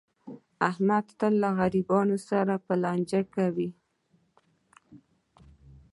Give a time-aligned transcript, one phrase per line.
[0.69, 2.53] احمد تل له غریبانو سره
[2.83, 3.69] لانجه کوي.